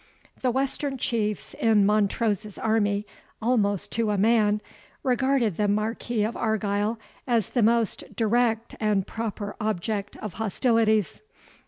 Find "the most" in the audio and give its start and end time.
7.49-8.15